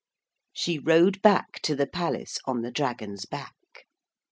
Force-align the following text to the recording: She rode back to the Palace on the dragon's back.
She 0.51 0.79
rode 0.79 1.21
back 1.21 1.61
to 1.61 1.75
the 1.75 1.85
Palace 1.85 2.39
on 2.45 2.63
the 2.63 2.71
dragon's 2.71 3.27
back. 3.27 3.85